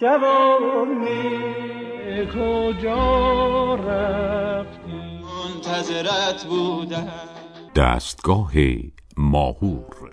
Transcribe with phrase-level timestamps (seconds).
[0.00, 1.30] جوانی
[2.26, 7.08] کجا رفتی؟ منتظرت بودم.
[7.76, 8.52] دستگاه
[9.16, 10.10] ماهور.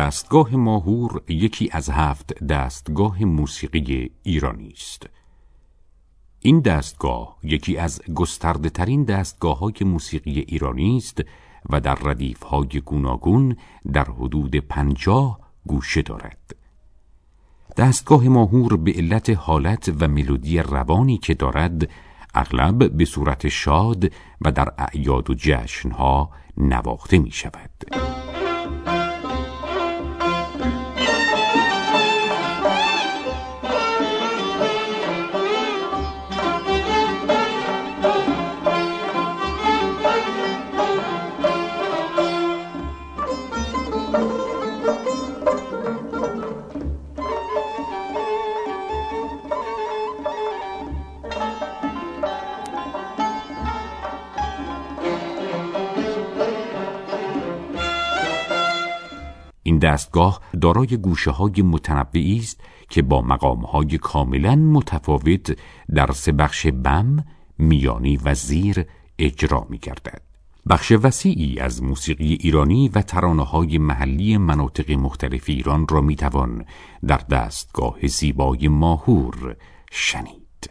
[0.00, 5.06] دستگاه ماهور یکی از هفت دستگاه موسیقی ایرانی است.
[6.40, 11.20] این دستگاه یکی از گسترده ترین دستگاه های موسیقی ایرانی است
[11.70, 13.56] و در ردیف های گوناگون
[13.92, 16.56] در حدود پنجاه گوشه دارد.
[17.76, 21.90] دستگاه ماهور به علت حالت و ملودی روانی که دارد
[22.34, 28.19] اغلب به صورت شاد و در اعیاد و جشنها نواخته می شود.
[59.82, 65.56] دستگاه دارای گوشه های متنوعی است که با مقام های کاملا متفاوت
[65.94, 67.24] در سه بخش بم،
[67.58, 68.84] میانی و زیر
[69.18, 70.22] اجرا می گردد.
[70.68, 76.64] بخش وسیعی از موسیقی ایرانی و ترانه های محلی مناطق مختلف ایران را می توان
[77.06, 79.56] در دستگاه زیبای ماهور
[79.90, 80.70] شنید.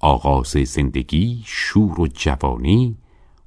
[0.00, 2.96] آغاز زندگی، شور و جوانی،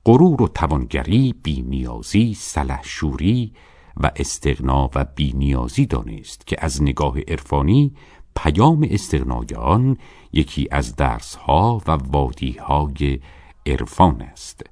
[0.06, 3.54] غرور و توانگری، بینیازی، سلحشوری
[3.98, 7.94] و استغنا و بینیازی دانست که از نگاه عرفانی
[8.36, 9.98] پیام استغنای آن
[10.34, 13.20] یکی از درسها و وادیهای
[13.66, 14.64] عرفان است.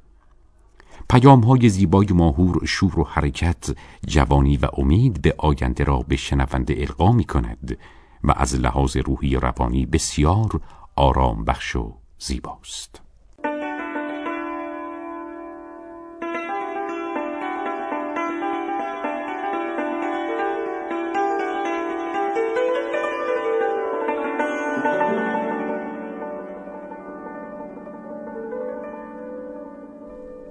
[1.10, 3.76] پیام های زیبای ماهور شور و حرکت
[4.08, 7.78] جوانی و امید به آینده را به شنونده القا می کند
[8.24, 10.62] و از لحاظ روحی روانی بسیار
[11.00, 13.02] آرام بخش و زیباست.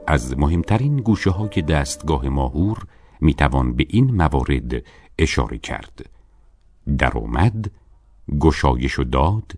[0.06, 2.86] از مهمترین گوشه های دستگاه ماهور
[3.20, 4.82] می توان به این موارد
[5.19, 6.10] اشاره کرد.
[6.98, 7.70] درآمد
[8.41, 9.53] گشایش و داد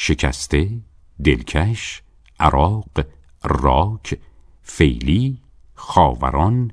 [0.00, 0.80] شکسته
[1.24, 2.02] دلکش
[2.40, 3.06] عراق
[3.44, 4.18] راک
[4.62, 5.38] فیلی
[5.74, 6.70] خاوران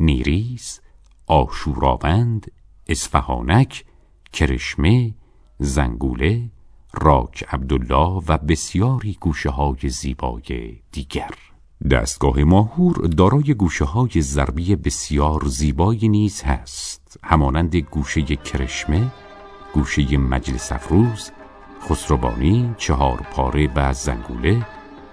[0.00, 0.80] نیریز
[1.26, 2.50] آشوراوند
[2.88, 3.84] اصفهانک
[4.32, 5.14] کرشمه
[5.58, 6.50] زنگوله
[6.94, 11.34] راک عبدالله و بسیاری گوشه های زیبای دیگر.
[11.90, 17.18] دستگاه ماهور دارای گوشه های ضربی بسیار زیبایی نیز هست.
[17.24, 19.12] همانند گوشه کرشمه
[19.74, 21.30] گوشه مجلس افروز
[21.88, 24.66] خسروبانی چهار پاره و زنگوله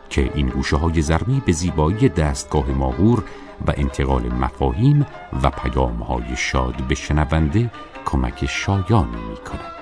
[0.10, 3.24] که این گوشه های ضربی به زیبایی دستگاه ماهور
[3.68, 5.06] و انتقال مفاهیم
[5.44, 7.72] و پیام های شاد به شنونده
[8.06, 9.81] کمک شایانی می کند.